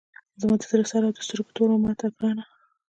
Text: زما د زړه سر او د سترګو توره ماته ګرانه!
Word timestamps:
زما 0.41 0.55
د 0.59 0.63
زړه 0.69 0.85
سر 0.91 1.01
او 1.07 1.13
د 1.15 1.19
سترګو 1.25 1.55
توره 1.55 1.75
ماته 1.83 2.05
ګرانه! 2.15 2.43